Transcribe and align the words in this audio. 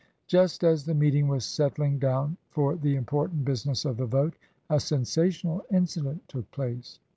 Just 0.25 0.63
as 0.63 0.83
the 0.83 0.95
meeting 0.95 1.27
was 1.27 1.45
settling 1.45 1.99
down 1.99 2.35
for 2.49 2.75
the 2.75 2.95
important 2.95 3.45
business 3.45 3.85
of 3.85 3.97
the 3.97 4.07
vote, 4.07 4.33
a 4.67 4.79
sensational 4.79 5.63
incident 5.71 6.27
took 6.27 6.49
place. 6.49 6.97